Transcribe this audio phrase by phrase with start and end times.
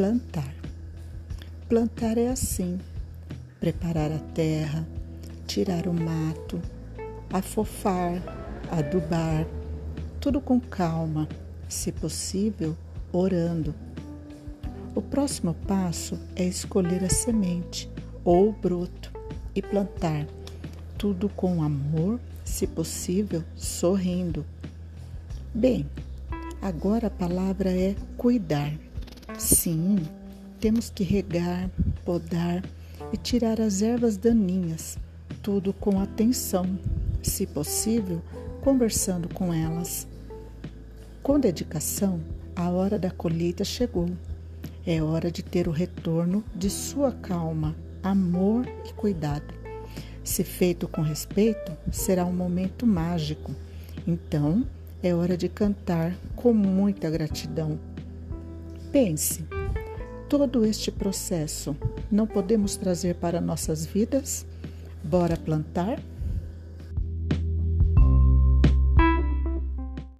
[0.00, 0.54] plantar.
[1.68, 2.78] Plantar é assim:
[3.60, 4.88] preparar a terra,
[5.46, 6.58] tirar o mato,
[7.30, 8.14] afofar,
[8.70, 9.46] adubar,
[10.18, 11.28] tudo com calma,
[11.68, 12.74] se possível,
[13.12, 13.74] orando.
[14.94, 17.86] O próximo passo é escolher a semente
[18.24, 19.12] ou o broto
[19.54, 20.26] e plantar,
[20.96, 24.46] tudo com amor, se possível, sorrindo.
[25.54, 25.86] Bem,
[26.62, 28.72] agora a palavra é cuidar.
[29.40, 29.96] Sim,
[30.60, 31.70] temos que regar,
[32.04, 32.62] podar
[33.10, 34.98] e tirar as ervas daninhas,
[35.42, 36.78] tudo com atenção,
[37.22, 38.20] se possível,
[38.60, 40.06] conversando com elas.
[41.22, 42.20] Com dedicação,
[42.54, 44.10] a hora da colheita chegou.
[44.86, 49.54] É hora de ter o retorno de sua calma, amor e cuidado.
[50.22, 53.52] Se feito com respeito, será um momento mágico.
[54.06, 54.66] Então,
[55.02, 57.78] é hora de cantar com muita gratidão
[58.92, 59.44] Pense,
[60.28, 61.76] todo este processo
[62.10, 64.44] não podemos trazer para nossas vidas?
[65.04, 66.00] Bora plantar?